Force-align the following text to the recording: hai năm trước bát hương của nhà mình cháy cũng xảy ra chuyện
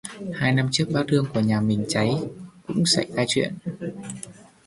hai 0.33 0.51
năm 0.53 0.69
trước 0.71 0.85
bát 0.93 1.03
hương 1.11 1.25
của 1.33 1.39
nhà 1.39 1.61
mình 1.61 1.85
cháy 1.89 2.13
cũng 2.67 2.85
xảy 2.85 3.07
ra 3.15 3.25
chuyện 3.27 3.53